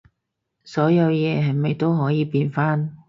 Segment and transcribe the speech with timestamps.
[0.63, 2.97] 所有嘢係咪都可以變返